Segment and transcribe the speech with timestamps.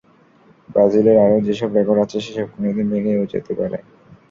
[0.69, 3.77] ব্রাজিলের আরও যেসব রেকর্ড আছে, সেসব কোনো দিন ভেঙেও যেতে পারে।